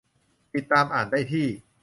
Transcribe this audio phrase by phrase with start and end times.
[0.55, 1.47] -ติดตามอ่านได้ที่